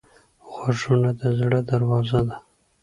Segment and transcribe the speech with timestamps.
[0.53, 2.37] غوږونه د زړه دروازه ده